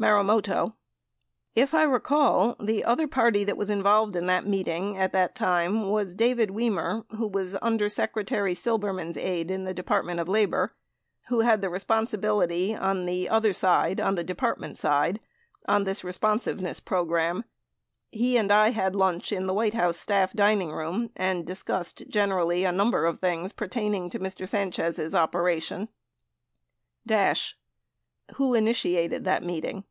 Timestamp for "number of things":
22.70-23.52